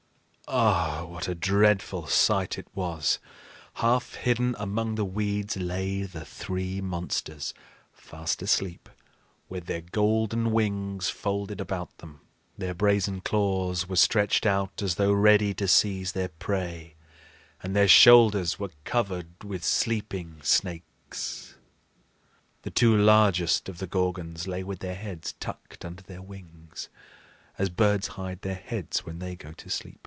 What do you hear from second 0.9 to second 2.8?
what a dreadful sight it